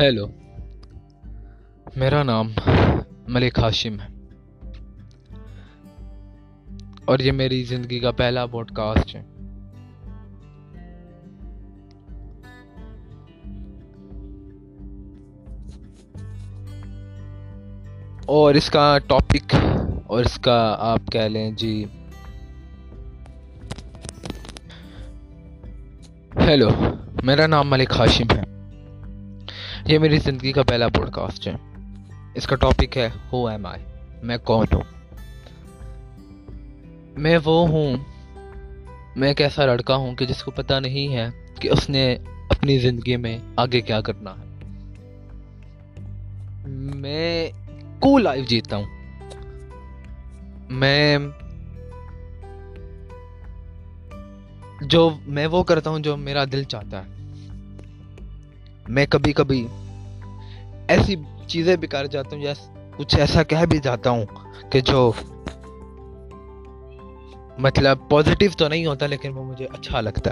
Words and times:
Hello 0.00 0.26
میرا 1.96 2.22
نام 2.22 2.52
ملک 3.28 3.58
ہاشم 3.58 3.96
ہے۔ 4.00 4.06
اور 7.04 7.18
یہ 7.18 7.32
میری 7.32 7.62
زندگی 7.62 7.98
کا 7.98 8.10
پہلا 8.10 8.46
پوڈ 8.46 8.70
کاسٹ 8.70 9.14
ہے۔ 9.14 9.22
اور 18.26 18.54
اس 18.54 18.70
کا 18.70 18.98
ٹاپک 19.06 19.54
اور 20.06 20.24
اس 20.24 20.38
کا 20.38 20.76
آپ 20.78 21.00
کہہ 21.12 21.20
لیں 21.20 21.50
جی۔ 21.50 21.84
ہیلو 26.40 26.68
میرا 27.22 27.46
نام 27.46 27.70
ملک 27.70 27.92
ہاشم 27.98 28.36
ہے۔ 28.36 28.55
یہ 29.86 29.98
میری 29.98 30.18
زندگی 30.18 30.52
کا 30.52 30.62
پہلا 30.62 30.88
پوڈ 30.88 31.10
کاسٹ 31.10 31.48
ہے۔ 31.48 31.52
اس 32.34 32.46
کا 32.46 32.56
ٹاپک 32.56 32.98
ہے 32.98 33.08
ہو 33.32 33.48
ایم 33.48 33.66
آئی 33.66 33.84
میں 34.22 34.38
کون 34.38 34.66
ہوں؟ 34.72 34.82
میں 37.18 37.38
وہ 37.44 37.68
ہوں، 37.68 37.96
میں 39.16 39.28
ایک 39.28 39.40
ایسا 39.40 39.66
لڑکا 39.66 39.96
ہوں 39.96 40.14
کہ 40.14 40.26
جس 40.26 40.42
کو 40.42 40.50
پتہ 40.50 40.74
نہیں 40.74 41.16
ہے 41.16 41.28
کہ 41.60 41.68
اس 41.68 41.90
نے 41.90 42.16
اپنی 42.50 42.78
زندگی 42.78 43.16
میں 43.16 43.38
آگے 43.56 43.80
کیا 43.80 44.00
کرنا 44.00 44.30
ہے۔ 44.30 44.44
میں 46.68 47.50
کو 47.98 48.18
لائف 48.18 48.48
جیتا 48.48 48.76
ہوں۔ 48.76 48.86
میں 50.70 51.18
جو 54.80 55.10
میں 55.26 55.46
وہ 55.46 55.62
کرتا 55.62 55.90
ہوں 55.90 55.98
جو 55.98 56.16
میرا 56.16 56.44
دل 56.52 56.62
چاہتا 56.62 57.02
ہے۔ 57.06 57.15
میں 58.88 59.06
کبھی 59.10 59.32
کبھی 59.32 59.66
ایسی 60.88 61.14
چیزیں 61.46 61.76
بھی 61.76 61.88
کر 61.88 62.06
جاتا 62.06 62.36
ہوں، 62.36 62.42
یا 62.42 62.52
کچھ 62.96 63.16
ایسا 63.16 63.42
کہہ 63.42 63.64
بھی 63.70 63.78
جاتا 63.78 64.10
ہوں 64.10 64.24
کہ 64.70 64.80
جو 64.80 65.12
مطلب 67.58 67.98
پازیٹیو 68.10 68.50
تو 68.58 68.68
نہیں 68.68 68.86
ہوتا، 68.86 69.06
لیکن 69.06 69.32
وہ 69.32 69.44
مجھے 69.44 69.64
اچھا 69.64 70.00
لگتا 70.00 70.30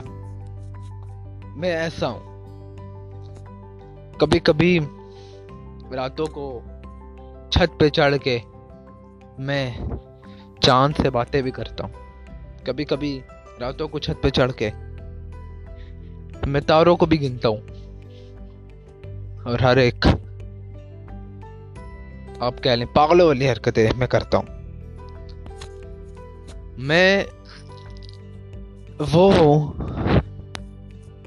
میں 1.57 1.71
ایسا 1.71 2.09
ہوں۔ 2.09 2.35
کبھی 4.19 4.39
کبھی 4.39 4.79
راتوں 5.95 6.27
کو 6.27 6.61
چھت 7.51 7.81
پہ 7.81 7.89
چڑھ 7.89 8.17
کے 8.19 8.39
میں 9.39 9.71
چاند 10.61 11.03
سے 11.03 11.11
باتیں 11.11 11.43
بھی 11.43 11.51
کرتا 11.51 11.85
ہوں۔ 11.85 11.93
کبھی 12.65 12.85
کبھی 12.85 13.21
راتوں 13.61 13.89
کو 13.89 13.99
چھت 13.99 14.23
پہ 14.23 14.29
چڑھ 14.29 14.53
کے 14.53 14.71
میں 16.47 16.61
تاروں 16.61 16.97
کو 16.97 17.07
بھی 17.07 17.21
گنتا 17.23 17.49
ہوں۔ 17.49 17.74
اور 19.45 19.59
ہر 19.59 19.77
ایک 19.77 20.07
آپ 22.41 22.63
کہہ 22.63 22.71
لیں، 22.71 22.87
پاگلوں 22.95 23.27
والی 23.27 23.51
حرکتیں 23.51 23.91
میں 23.97 24.07
کرتا 24.07 24.39
ہوں۔ 24.39 24.47
میں 26.79 27.25
وہ 29.13 29.35
ہوں 29.35 29.73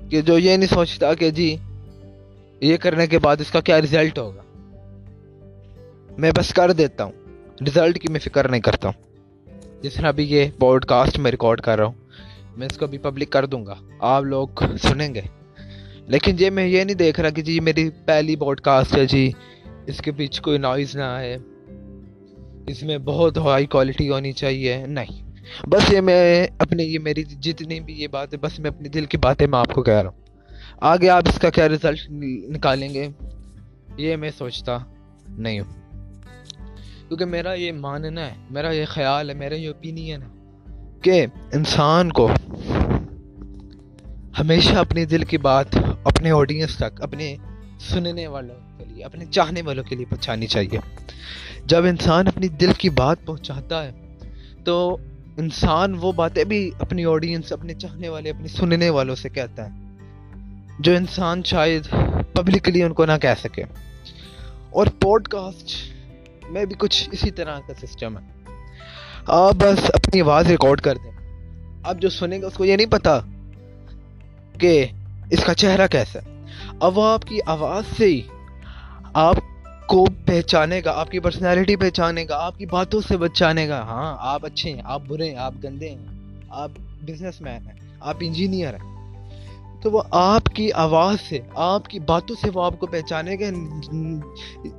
کہ 0.09 0.21
جو 0.21 0.37
یہ 0.37 0.57
نہیں 0.57 0.73
سوچتا 0.73 1.13
کہ 1.13 1.31
جی 1.31 1.55
یہ 2.61 2.77
کرنے 2.77 3.07
کے 3.07 3.19
بعد 3.19 3.35
اس 3.39 3.51
کا 3.51 3.61
کیا 3.61 3.81
ریزلٹ 3.81 4.17
ہوگا۔ 4.17 4.41
میں 6.17 6.31
بس 6.35 6.53
کر 6.53 6.71
دیتا 6.71 7.03
ہوں 7.03 7.11
ریزلٹ 7.61 8.01
کی 8.01 8.07
میں 8.11 8.19
فکر 8.19 8.49
نہیں 8.49 8.61
کرتا 8.61 8.89
ہوں۔ 8.89 9.17
جس 9.81 9.93
طرح 9.93 10.07
ابھی 10.07 10.23
یہ 10.23 10.45
پوڈ 10.59 10.85
کاسٹ 10.85 11.19
میں 11.19 11.31
ریکارڈ 11.31 11.61
کر 11.61 11.77
رہا 11.77 11.85
ہوں، 11.85 11.93
میں 12.57 12.67
اس 12.71 12.77
کو 12.77 12.87
بھی 12.87 12.97
پبلک 12.97 13.29
کر 13.29 13.45
دوں 13.45 13.65
گا۔ 13.65 13.75
آپ 13.99 14.23
لوگ 14.23 14.47
سنیں 14.81 15.13
گے۔ 15.13 15.21
لیکن 16.07 16.35
جی 16.35 16.49
میں 16.49 16.67
یہ 16.67 16.83
نہیں 16.83 16.95
دیکھ 16.95 17.19
رہا 17.19 17.29
کہ 17.29 17.41
جی 17.41 17.59
میری 17.59 17.89
پہلی 18.05 18.35
پوڈ 18.35 18.61
کاسٹ 18.61 18.97
ہے 18.97 19.05
جی 19.05 19.31
اس 19.87 19.97
کے 19.97 20.11
پیچھے 20.11 20.41
کوئی 20.41 20.57
نوائز 20.57 20.95
نہ 20.95 21.03
آئے۔ 21.03 21.37
اس 22.67 22.83
میں 22.83 22.97
بہت 22.97 23.37
ہائی 23.37 23.65
کوالٹی 23.65 24.09
ہونی 24.09 24.31
چاہیے۔ 24.31 24.85
نہیں۔ 24.87 25.27
بس 25.63 25.93
یہ 25.93 26.01
میں 26.01 26.47
اپنے 26.57 26.83
یہ 26.83 26.99
میری 26.99 27.23
جتنی 27.23 27.79
بھی 27.79 27.93
یہ 27.93 28.07
بات 28.07 28.33
ہے، 28.33 28.37
بس 28.37 28.59
میں 28.59 28.69
اپنے 28.69 28.89
دل 28.89 29.05
کی 29.05 29.17
باتیں 29.17 29.47
میں 29.47 29.59
آپ 29.59 29.73
کو 29.73 29.83
کہہ 29.83 29.93
رہا 29.93 30.09
ہوں۔ 30.09 30.17
آگے 30.77 31.09
آپ 31.09 31.23
اس 31.27 31.39
کا 31.39 31.49
کیا 31.49 31.69
رزلٹ 31.69 32.09
نکالیں 32.49 32.93
گے؟ 32.93 33.07
یہ 33.97 34.15
میں 34.15 34.29
سوچتا 34.37 34.77
نہیں 35.29 35.59
ہوں۔ 35.59 35.73
کیونکہ 37.07 37.25
میرا 37.25 37.53
یہ 37.53 37.71
ماننا 37.71 38.25
ہے، 38.25 38.33
میرا 38.49 38.71
یہ 38.71 38.85
خیال 38.85 39.29
ہے، 39.29 39.35
میرا 39.35 39.55
یہ 39.55 39.67
اوپینین 39.67 40.21
ہے 40.21 40.27
کہ 41.01 41.25
انسان 41.53 42.11
کو 42.11 42.29
ہمیشہ 44.39 44.75
اپنے 44.75 45.05
دل 45.05 45.23
کی 45.23 45.37
بات 45.37 45.65
اپنے 46.03 46.31
آڈینس 46.31 46.77
تک، 46.77 47.01
اپنے 47.01 47.35
سننے 47.79 48.27
والوں 48.27 48.55
کے 48.77 48.85
لیے، 48.85 49.03
اپنے 49.03 49.25
چاہنے 49.25 49.61
والوں 49.61 49.83
کے 49.83 49.95
لیے 49.95 50.05
پہنچانی 50.09 50.47
چاہیے۔ 50.47 50.79
جب 51.65 51.85
انسان 51.85 52.27
اپنی 52.27 52.47
دل 52.47 52.73
کی 52.77 52.89
بات 52.89 53.17
پہنچاتا 53.25 53.83
ہے، 53.83 53.91
تو 54.63 54.97
انسان 55.37 55.95
وہ 56.01 56.11
باتیں 56.11 56.43
بھی 56.43 56.71
اپنی 56.79 57.05
آڈینس 57.05 57.51
اپنے 57.51 57.73
چاہنے 57.73 58.09
والے 58.09 58.29
اپنے 58.29 58.47
سننے 58.47 58.89
والوں 58.89 59.15
سے 59.15 59.29
کہتا 59.29 59.65
ہے۔ 59.65 59.79
جو 60.79 60.95
انسان 60.95 61.43
شاید 61.43 61.83
پبلکلی 62.33 62.83
ان 62.83 62.93
کو 62.93 63.05
نہ 63.05 63.17
کہہ 63.21 63.43
سکے۔ 63.43 63.63
اور 64.69 64.87
پوڈ 65.01 65.27
کاسٹ 65.27 65.71
میں 66.49 66.65
بھی 66.65 66.75
کچھ 66.79 67.09
اسی 67.11 67.31
طرح 67.31 67.59
کا 67.67 67.87
سسٹم 67.87 68.17
ہے۔ 68.17 68.51
آپ 69.27 69.53
بس 69.53 69.91
اپنی 69.93 70.21
آواز 70.21 70.47
ریکارڈ 70.47 70.81
کر 70.81 70.95
دیں۔ 70.95 71.11
آپ 71.83 71.97
جو 71.99 72.09
سنیں 72.09 72.37
گے، 72.37 72.45
اس 72.45 72.53
کو 72.53 72.65
یہ 72.65 72.75
نہیں 72.75 72.91
پتا 72.91 73.19
کہ 74.59 74.85
اس 75.31 75.43
کا 75.43 75.53
چہرہ 75.53 75.87
کیسا 75.87 76.19
ہے؟ 76.19 76.45
اب 76.79 76.97
وہ 76.97 77.03
آپ 77.03 77.21
کی 77.21 77.39
آواز 77.45 77.83
سے 77.97 78.05
ہی 78.05 78.21
آپ 79.13 79.35
کو 79.87 80.05
پہچانے 80.25 80.81
گا، 80.85 80.93
آپ 80.95 81.11
کی 81.11 81.19
پرسنالٹی 81.19 81.75
پہچانے 81.75 82.25
گا، 82.29 82.45
آپ 82.45 82.57
کی 82.57 82.65
باتوں 82.65 83.01
سے 83.07 83.17
بچانے 83.17 83.69
گا۔ 83.69 83.81
ہاں 83.81 84.17
آپ 84.19 84.45
اچھے 84.45 84.73
ہیں، 84.73 84.81
آپ 84.85 85.01
برے 85.07 85.29
ہیں، 85.29 85.37
آپ 85.37 85.53
گندے 85.63 85.89
ہیں، 85.89 86.05
آپ 86.49 86.71
بزنس 87.01 87.41
مین 87.41 87.67
ہیں، 87.67 87.95
آپ 87.99 88.15
انجینئر 88.19 88.73
ہیں۔ 88.73 88.97
تو 89.81 89.91
وہ 89.91 90.01
آپ 90.11 90.43
کی 90.43 90.71
آواز 90.71 91.17
سے، 91.29 91.39
آپ 91.55 91.87
کی 91.87 91.99
باتوں 91.99 92.35
سے 92.41 92.49
وہ 92.53 92.63
آپ 92.63 92.79
کو 92.79 92.85
پہچانے 92.85 93.35
گا، 93.35 93.45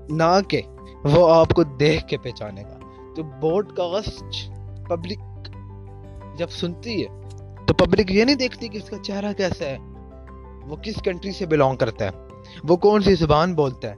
نہ 0.09 0.41
کہ 0.49 0.63
وہ 1.05 1.35
آپ 1.35 1.49
کو 1.49 1.63
دیکھ 1.63 2.09
کے 2.09 2.17
پہچانے 2.17 2.63
گا۔ 2.63 2.79
تو 3.17 3.23
بوڈ 3.23 3.73
کاسٹ 3.77 4.51
پبلک 4.89 5.49
جب 6.39 6.51
سنتی 6.51 7.05
ہے 7.05 7.28
تو 7.69 7.75
پبلک 7.75 8.11
یہ 8.11 8.25
نہیں 8.25 8.37
دیکھتی 8.37 8.69
کہ 8.69 8.79
اس 8.79 8.91
کا 8.91 8.97
چہرہ 9.03 9.33
کیسا 9.33 9.65
ہے؟ 9.65 9.79
وہ 10.67 10.77
کس 10.77 10.95
کنٹری 11.05 11.33
سے 11.33 11.47
بلونگ 11.47 11.77
کرتا 11.77 12.05
ہے؟ 12.05 12.11
وہ 12.65 12.77
کون 12.77 13.03
سی 13.03 13.15
زبان 13.15 13.55
بولتا 13.55 13.91
ہے؟ 13.91 13.95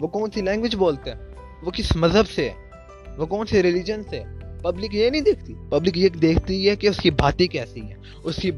وہ 0.00 0.06
کون 0.06 0.30
سی 0.30 0.40
لینگویج 0.40 0.74
بولتا 0.74 1.10
ہے؟ 1.10 1.34
وہ 1.62 1.70
کس 1.70 1.96
مذہب 1.96 2.28
سے 2.28 2.50
ہے؟ 2.50 2.54
وہ 3.18 3.26
کون 3.26 3.46
سے 3.46 3.62
ریلیجن 3.62 4.02
سے 4.10 4.22
پبلک 4.62 4.94
یہ 4.94 5.10
نہیں 5.10 5.20
دیکھتی۔ 5.20 5.54
پبلک 5.68 5.98
یہ 5.98 6.08
دیکھتی 6.08 6.68
ہے 6.68 6.76
کہ 6.76 6.86
اس 6.86 6.96
کی 6.96 7.10
باتیں 7.10 7.46
کیسی 7.46 7.80
ہیں؟ 7.80 7.96
اس 8.22 8.36
کی 8.36 8.50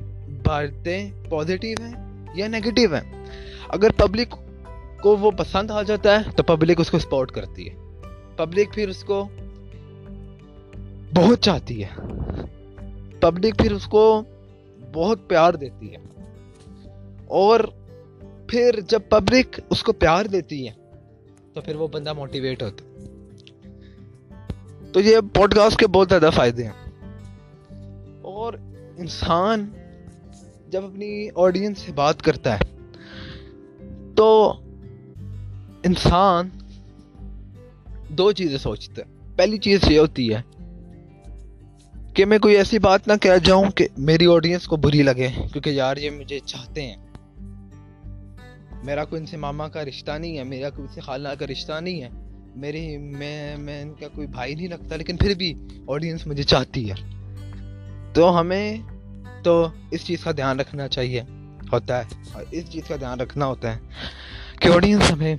باتیں 0.45 1.11
پازیٹیو 1.31 1.77
ہیں 1.85 2.27
یا 2.35 2.49
نیگیٹو 2.49 2.95
ہیں؟ 2.95 3.25
اگر 3.69 3.91
پبلک 3.93 4.35
کو 5.03 5.17
وہ 5.17 5.31
پسند 5.31 5.71
آ 5.71 5.83
جاتا 5.83 6.21
ہے 6.21 6.31
تو 6.37 6.43
پبلک 6.43 6.81
اس 6.81 6.91
کو 6.91 6.99
سپورٹ 6.99 7.33
کرتی 7.33 7.69
ہے۔ 7.69 7.75
پبلک 8.37 8.75
پھر 8.75 8.89
اس 8.89 9.05
کو 9.05 9.29
بہت 11.15 11.41
چاہتی 11.41 11.85
ہے۔ 11.85 11.89
پبلک 13.23 13.59
پھر 13.59 13.73
اس 13.73 13.87
کو 13.87 14.23
بہت 14.93 15.29
پیار 15.29 15.55
دیتی 15.55 15.95
ہے۔ 15.95 15.97
اور 17.27 17.61
پھر 18.49 18.81
جب 18.89 19.01
پبلک 19.09 19.61
اس 19.71 19.83
کو 19.83 19.93
پیار 19.93 20.25
دیتی 20.25 20.69
ہے، 20.69 20.73
تو 21.53 21.61
پھر 21.61 21.77
وہ 21.77 21.89
بندہ 21.89 22.13
موٹیویٹ 22.13 22.63
ہوتا 22.63 22.85
تو 24.93 25.01
یہ 25.01 25.17
پوڈ 25.35 25.55
کاسٹ 25.55 25.79
کے 25.79 25.87
بہت 25.87 26.09
زیادہ 26.09 26.31
فائدے 26.35 26.65
ہیں۔ 26.65 27.03
اور 28.23 28.55
انسان 28.97 29.71
جب 30.69 30.85
اپنی 30.85 31.29
آڈینس 31.35 31.79
سے 31.79 31.93
بات 31.93 32.23
کرتا 32.23 32.61
ہے، 32.61 32.65
تو 34.15 34.53
انسان 35.85 36.49
دو 38.09 38.33
چیزیں 38.33 38.59
سوچتا 38.59 39.03
ہے۔ 39.03 39.17
پہلی 39.37 39.59
چیز 39.59 39.81
یہ 39.91 39.99
ہوتی 39.99 40.35
ہے 40.35 40.43
کہ 42.15 42.25
میں 42.25 42.39
کوئی 42.39 42.57
ایسی 42.57 42.79
بات 42.79 43.09
نہ 43.09 43.13
کہہ 43.21 43.31
جاؤں 43.45 43.71
کہ 43.71 43.89
میری 43.99 44.27
آڈینس 44.27 44.67
کو 44.67 44.77
بری 44.77 45.03
لگے، 45.03 45.29
کیونکہ 45.53 45.71
یار 45.71 45.97
یہ 45.97 46.11
مجھے 46.11 46.39
چاہتے 46.45 46.83
ہیں۔ 46.83 46.97
میرا 48.85 49.05
کوئی 49.05 49.21
ان 49.21 49.27
سے 49.27 49.37
ماما 49.37 49.69
کا 49.69 49.85
رشتہ 49.85 50.13
نہیں 50.13 50.39
ہے، 50.39 50.45
میرا 50.45 50.71
کوئی 50.71 50.89
ان 50.89 50.95
سے 50.95 51.01
خالہ 51.01 51.29
کا 51.39 51.47
رشتہ 51.47 51.81
نہیں 51.81 52.03
ہے۔ 52.03 52.09
میری، 52.57 52.97
میں 52.97 53.57
میں 53.57 53.83
ان 53.83 53.95
کا 54.01 54.09
کوئی 54.09 54.27
بھائی 54.27 54.55
نہیں 54.55 54.69
لگتا 54.69 54.97
لیکن 54.97 55.17
پھر 55.17 55.35
بھی 55.35 55.55
آڈینس 55.89 56.27
مجھے 56.27 56.43
چاہتی 56.43 56.91
ہے۔ 56.91 56.95
تو 58.13 58.41
ہمیں 58.41 58.77
تو 59.43 59.69
اس 59.91 60.05
چیز 60.05 60.25
کا 60.25 60.33
دھیان 60.33 60.61
رکھنا 60.61 60.89
چاہیے، 60.89 61.23
ہوتا 61.73 61.99
ہے۔ 61.99 62.05
اور 62.33 62.45
اس 62.51 62.65
چیز 62.71 62.83
کا 62.89 62.97
دھیان 62.97 63.21
رکھنا 63.21 63.47
ہوتا 63.47 63.75
ہے 63.75 63.81
کہ 64.61 64.69
آڈینس 64.69 65.11
ہمیں 65.11 65.37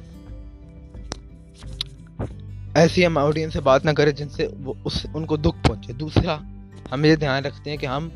ایسی 2.76 3.06
ہم 3.06 3.18
آڈینس 3.18 3.54
سے 3.54 3.62
بات 3.62 3.86
نہ 3.86 3.92
کریں 3.92 4.12
جن 4.12 4.30
سے 4.30 4.48
وہ 4.64 4.74
اس، 4.84 5.06
ان 5.14 5.26
کو 5.26 5.38
دکھ 5.38 5.68
پہنچے۔ 5.68 5.94
دوسرا 5.94 6.38
ہم 6.92 7.06
یہ 7.06 7.16
دھیان 7.16 7.46
رکھتے 7.46 7.70
ہیں 7.70 7.78
کہ 7.78 7.86
ہم 7.86 8.10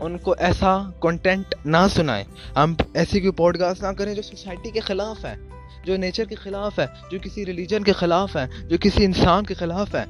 ان 0.00 0.18
کو 0.18 0.34
ایسا 0.38 0.78
کنٹینٹ 1.00 1.54
نہ 1.64 1.76
سنائیں۔ 1.94 2.24
ہم 2.56 2.74
ایسی 2.94 3.20
کوئی 3.20 3.32
پوڈ 3.32 3.58
کاسٹ 3.58 3.82
نہ 3.82 3.88
کریں 3.88 4.14
جو 4.14 4.22
سوسائٹی 4.22 4.70
کے 4.70 4.80
خلاف 4.80 5.24
ہے، 5.24 5.34
جو 5.84 5.96
نیچر 5.96 6.24
کے 6.24 6.34
خلاف 6.34 6.78
ہے، 6.78 6.86
جو 7.10 7.18
کسی 7.22 7.46
ریلیجن 7.46 7.82
کے 7.82 7.92
خلاف 7.92 8.36
ہے، 8.36 8.68
جو 8.68 8.76
کسی 8.80 9.04
انسان 9.04 9.44
کے 9.44 9.54
خلاف 9.54 9.94
ہے، 9.94 10.04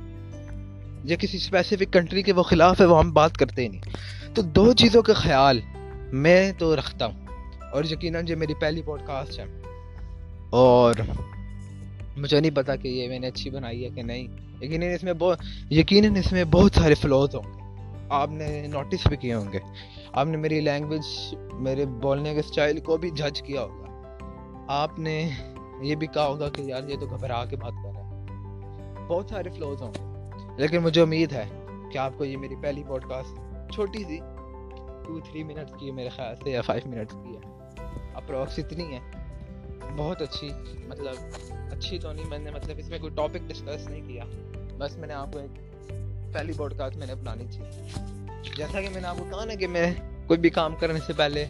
یا 1.04 1.16
کسی 1.16 1.36
اسپیسیفک 1.36 1.92
کنٹری 1.92 2.22
کے 2.22 2.32
وہ 2.32 2.42
خلاف 2.42 2.80
ہے، 2.80 2.86
وہ 2.86 2.98
ہم 2.98 3.12
بات 3.12 3.36
کرتے 3.36 3.62
ہی 3.62 3.68
نہیں۔ 3.68 3.82
تو 4.34 4.42
دو 4.42 4.72
چیزوں 4.72 5.02
کا 5.02 5.12
خیال 5.12 5.60
میں 6.12 6.52
تو 6.58 6.76
رکھتا 6.76 7.06
ہوں۔ 7.06 7.26
اور 7.72 7.84
یقیناً 7.84 8.24
جو 8.24 8.36
میری 8.36 8.54
پہلی 8.54 8.82
پوڈ 8.82 9.00
کاسٹ 9.06 9.38
ہے۔ 9.38 9.44
اور 10.50 10.94
مجھے 12.16 12.40
نہیں 12.40 12.50
پتا 12.50 12.76
کہ 12.76 12.88
یہ 12.88 13.08
میں 13.08 13.18
نے 13.18 13.26
اچھی 13.26 13.50
بنائی 13.50 13.84
ہے 13.84 13.88
کہ 13.88 14.02
نہیں۔ 14.02 14.26
یقیناً 14.60 14.94
اس 14.94 15.04
میں 15.04 15.12
بہت 15.12 15.38
یقیناً 15.70 16.16
اس 16.16 16.32
میں 16.32 16.44
بہت 16.44 16.72
سارے 16.74 16.94
فلوز 16.94 17.34
ہوں۔ 17.34 17.42
گے 17.42 17.55
آپ 18.08 18.30
نے 18.30 18.66
نوٹس 18.66 19.06
بھی 19.06 19.16
کیے 19.16 19.34
ہوں 19.34 19.52
گے۔ 19.52 19.58
آپ 20.12 20.26
نے 20.26 20.36
میری 20.36 20.60
لینگویج 20.60 21.34
میرے 21.52 21.86
بولنے 21.86 22.34
کے 22.34 22.40
اسٹائل 22.40 22.80
کو 22.80 22.96
بھی 22.96 23.10
جج 23.10 23.42
کیا 23.42 23.60
ہوگا۔ 23.60 23.86
آپ 24.68 24.98
نے 24.98 25.30
یہ 25.82 25.94
بھی 25.94 26.06
کہا 26.06 26.26
ہوگا 26.26 26.48
کہ 26.48 26.62
یار 26.62 26.88
یہ 26.88 26.96
تو 27.00 27.06
گھبرا 27.06 27.44
کے 27.44 27.56
بات 27.56 27.72
کر 27.84 27.90
رہا 27.94 28.08
ہے۔ 28.08 28.26
بہت 29.08 29.26
سارے 29.28 29.50
فلوز 29.50 29.82
ہوں 29.82 29.92
گے۔ 29.94 30.28
لیکن 30.56 30.78
مجھے 30.78 31.02
امید 31.02 31.32
ہے 31.32 31.44
کہ 31.92 31.98
آپ 31.98 32.12
کو 32.18 32.24
یہ 32.24 32.36
میری 32.36 32.54
پہلی 32.62 32.82
پوڈ 32.86 33.04
کاسٹ 33.04 33.40
چھوٹی 33.74 34.04
سی 34.04 34.18
ٹو 35.06 35.20
تھری 35.20 35.44
منٹس 35.44 35.72
کی 35.80 35.86
ہے 35.86 35.92
میرے 35.92 36.08
خیال 36.08 36.36
سے، 36.44 36.50
یا 36.50 36.62
فائیو 36.62 36.90
منٹس 36.90 37.12
کی 37.12 37.36
ہے۔ 37.36 37.50
اپروکس 38.14 38.58
اتنی 38.58 38.96
ہے۔ 38.96 39.00
بہت 39.96 40.22
اچھی 40.22 40.50
مطلب 40.88 41.14
اچھی 41.72 41.98
تو 41.98 42.12
نہیں، 42.12 42.28
میں 42.28 42.38
نے 42.38 42.50
مطلب 42.50 42.76
اس 42.78 42.88
میں 42.88 42.98
کوئی 42.98 43.12
ٹاپک 43.16 43.38
ڈسکس 43.46 43.88
نہیں 43.88 44.08
کیا۔ 44.08 44.24
بس 44.78 44.96
میں 44.96 45.08
نے 45.08 45.14
آپ 45.14 45.32
کو 45.32 45.38
ایک 45.38 45.65
پہلی 46.32 46.52
پوڈ 46.56 46.74
کاسٹ 46.78 46.96
میں 46.96 47.06
نے 47.06 47.12
اپنانی 47.12 47.44
تھی۔ 47.50 47.62
جیسا 48.56 48.80
کہ 48.80 48.88
میں 48.92 49.00
نے 49.00 49.08
آپ 49.08 49.18
کو 49.18 49.24
کہا 49.30 49.44
نا 49.44 49.54
کہ 49.54 49.66
میں 49.66 49.94
کوئی 50.26 50.40
بھی 50.40 50.50
کام 50.50 50.74
کرنے 50.80 50.98
سے 51.06 51.12
پہلے 51.16 51.44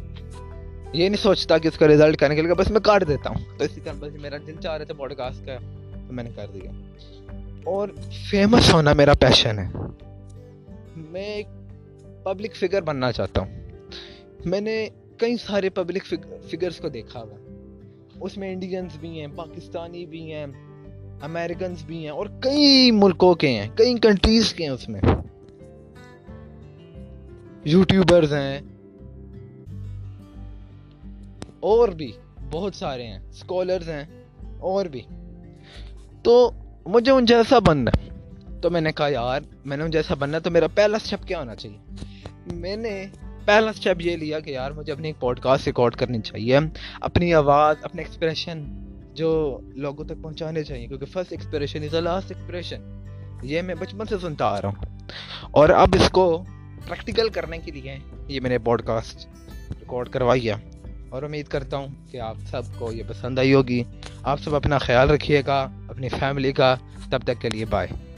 یہ 0.92 1.08
نہیں 1.08 1.22
سوچتا 1.22 1.58
کہ 1.58 1.68
اس 1.68 1.78
کا 1.78 1.86
رزلٹ 1.86 2.16
کرنے 2.16 2.34
کے 2.34 2.42
لیے 2.42 2.54
بس 2.54 2.70
میں 2.70 2.80
کاٹ 2.80 3.08
دیتا 3.08 3.30
ہوں۔ 3.30 3.58
تو 3.58 3.64
اسی 3.64 3.80
طرح 3.80 3.92
بس 3.98 4.12
میرا 4.22 4.36
دل 4.46 4.56
چاہ 4.60 4.76
رہا 4.76 4.84
تھا 4.84 4.94
پوڈ 4.94 5.14
کاسٹ 5.14 5.46
کا 5.46 5.56
تو 6.06 6.12
میں 6.12 6.24
نے 6.24 6.30
کر 6.36 6.46
دیا۔ 6.54 6.70
اور 7.64 7.88
فیمس 8.30 8.74
ہونا 8.74 8.92
میرا 8.92 9.12
پیشن 9.14 9.58
ہے۔ 9.58 9.68
میں 10.96 11.24
ایک 11.24 11.46
پبلک 12.24 12.56
فگر 12.56 12.82
بننا 12.82 13.12
چاہتا 13.12 13.40
ہوں۔ 13.40 13.68
میں 14.44 14.60
نے 14.60 14.88
کئی 15.16 15.36
سارے 15.36 15.70
پبلک 15.70 16.14
فگرس 16.50 16.76
کو 16.76 16.88
دیکھا 16.88 17.22
ہوا۔ 17.22 17.36
اس 18.20 18.36
میں 18.36 18.52
انڈینس 18.52 18.92
بھی 19.00 19.20
ہیں 19.20 19.26
پاکستانی 19.36 20.06
بھی 20.06 20.32
ہیں۔ 20.32 20.46
امریکنس 21.20 21.84
بھی 21.84 21.98
ہیں 21.98 22.10
اور 22.10 22.26
کئی 22.40 22.90
ملکوں 22.90 23.34
کے 23.34 23.48
ہیں، 23.48 23.68
کئی 23.76 23.98
کنٹریز 23.98 24.54
کے 24.54 24.64
ہیں 24.64 24.70
اس 24.70 24.88
میں۔ 24.88 25.00
یوٹیوبرز 27.64 28.32
ہیں۔ 28.32 28.60
اور 31.60 31.88
بھی 31.88 32.12
بہت 32.50 32.74
سارے 32.74 33.06
ہیں۔ 33.06 33.18
اسکالرز 33.18 33.88
ہیں۔ 33.88 34.04
اور 34.58 34.86
بھی۔ 34.86 35.00
تو 36.22 36.50
مجھے 36.86 37.12
ان 37.12 37.24
جیسا 37.24 37.58
بننا 37.58 37.90
تو 38.60 38.70
میں 38.70 38.80
نے 38.80 38.92
کہا، 38.92 39.08
یار، 39.08 39.40
میں 39.64 39.76
نے 39.76 39.84
ان 39.84 39.90
جیسا 39.90 40.14
بننا 40.14 40.38
تو 40.38 40.50
میرا 40.50 40.66
پہلا 40.68 40.96
اسٹیپ 40.96 41.28
کیا 41.28 41.38
ہونا 41.38 41.54
چاہیے؟ 41.54 41.78
میں 42.52 42.76
نے 42.76 43.06
پہلا 43.44 43.70
اسٹیپ 43.70 43.96
یہ 44.00 44.16
لیا 44.16 44.40
کہ، 44.40 44.50
یار، 44.50 44.70
مجھے 44.70 44.92
اپنی 44.92 45.08
ایک 45.08 45.20
پوڈ 45.20 45.40
کاسٹ 45.40 45.66
ریکارڈ 45.66 45.96
کرنی 45.96 46.20
چاہیے۔ 46.20 46.58
اپنی 47.00 47.34
آواز، 47.34 47.76
اپنے 47.82 48.02
ایکسپریشن 48.02 48.85
جو 49.16 49.60
لوگوں 49.62 50.04
تک 50.04 50.22
پہنچانے 50.22 50.64
چاہیے، 50.64 50.86
کیونکہ 50.86 51.06
first 51.06 51.32
expression 51.32 51.82
is 51.82 51.94
a 51.94 52.00
last 52.00 52.30
expression 52.30 53.04
یہ 53.42 53.62
میں 53.62 53.74
بچپن 53.74 54.04
سے 54.06 54.14
سنتا 54.22 54.46
آ 54.46 54.62
رہا 54.62 54.68
ہوں۔ 54.68 54.98
اور 55.50 55.68
اب 55.68 55.88
اس 56.00 56.10
کو 56.10 56.44
پریکٹیکل 56.88 57.28
کرنے 57.28 57.58
کے 57.58 57.70
لیے 57.70 57.98
یہ 58.28 58.40
میں 58.40 58.50
نے 58.50 58.58
پوڈ 58.58 58.82
کاسٹ 58.82 59.26
ریکارڈ 59.70 60.08
کروائی 60.08 60.50
ہے۔ 60.50 60.54
اور 61.08 61.22
امید 61.22 61.46
کرتا 61.46 61.76
ہوں 61.76 61.88
کہ 62.10 62.20
آپ 62.20 62.36
سب 62.50 62.62
کو 62.78 62.92
یہ 62.92 63.02
پسند 63.08 63.38
آئی 63.38 63.54
ہوگی۔ 63.54 63.82
آپ 64.22 64.40
سب 64.40 64.54
اپنا 64.54 64.78
خیال 64.78 65.10
رکھیے 65.10 65.42
گا، 65.46 65.68
اپنی 65.88 66.08
فیملی 66.08 66.52
کا۔ 66.52 66.76
تب 67.10 67.20
تک 67.24 67.40
کے 67.40 67.48
لیے 67.48 67.64
بائے 67.64 68.15